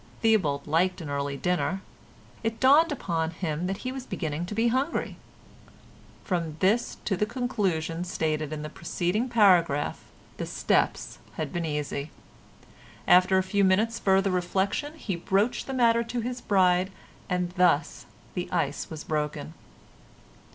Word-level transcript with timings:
Theobald 0.23 0.65
liked 0.65 0.99
an 0.99 1.11
early 1.11 1.37
dinner; 1.37 1.83
it 2.41 2.59
dawned 2.59 2.91
upon 2.91 3.29
him 3.29 3.67
that 3.67 3.77
he 3.85 3.91
was 3.91 4.07
beginning 4.07 4.47
to 4.47 4.55
be 4.55 4.69
hungry; 4.69 5.15
from 6.23 6.55
this 6.59 6.97
to 7.05 7.15
the 7.15 7.27
conclusion 7.27 8.03
stated 8.03 8.51
in 8.51 8.63
the 8.63 8.69
preceding 8.71 9.29
paragraph 9.29 9.99
the 10.37 10.47
steps 10.47 11.19
had 11.33 11.53
been 11.53 11.65
easy. 11.65 12.09
After 13.07 13.37
a 13.37 13.43
few 13.43 13.63
minutes' 13.63 13.99
further 13.99 14.31
reflection 14.31 14.95
he 14.95 15.15
broached 15.15 15.67
the 15.67 15.71
matter 15.73 16.03
to 16.03 16.21
his 16.21 16.41
bride, 16.41 16.91
and 17.29 17.51
thus 17.51 18.07
the 18.33 18.51
ice 18.51 18.89
was 18.89 19.03
broken. 19.03 19.53